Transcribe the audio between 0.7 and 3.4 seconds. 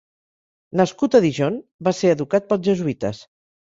Nascut a Dijon, va ser educat pels jesuïtes.